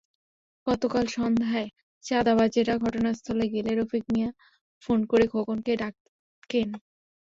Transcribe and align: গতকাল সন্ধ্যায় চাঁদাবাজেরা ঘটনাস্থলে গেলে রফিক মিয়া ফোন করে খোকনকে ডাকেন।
গতকাল 0.67 1.05
সন্ধ্যায় 1.07 1.67
চাঁদাবাজেরা 2.03 2.75
ঘটনাস্থলে 2.77 3.45
গেলে 3.53 3.71
রফিক 3.75 4.03
মিয়া 4.13 4.29
ফোন 4.83 4.99
করে 5.05 5.25
খোকনকে 5.27 5.73
ডাকেন। 5.81 6.69